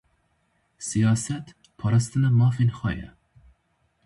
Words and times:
Sîyaset, 0.87 1.45
parastina 1.79 2.29
mafên 2.39 2.69
xwe 2.77 2.91
ye 2.99 3.07